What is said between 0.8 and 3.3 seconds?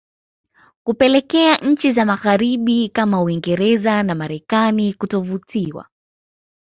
kupelekea nchi za magharibi kama